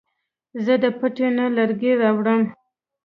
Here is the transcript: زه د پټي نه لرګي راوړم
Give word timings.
زه 0.65 0.73
د 0.83 0.85
پټي 0.99 1.27
نه 1.37 1.45
لرګي 1.57 1.91
راوړم 2.01 2.41